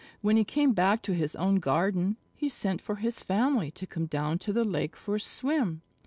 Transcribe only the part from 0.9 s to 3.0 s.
to his own garden, he sent for